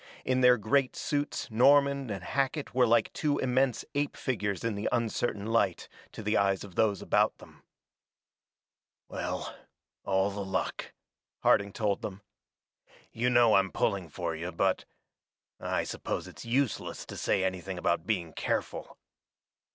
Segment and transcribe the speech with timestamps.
[0.25, 4.89] In their great suits Norman and Hackett were like two immense ape figures in the
[4.91, 7.61] uncertain light, to the eyes of those about them.
[9.09, 9.55] "Well,
[10.03, 10.93] all the luck,"
[11.43, 12.23] Harding told them.
[13.11, 14.85] "You know I'm pulling for you, but
[15.59, 18.97] I suppose it's useless to say anything about being careful."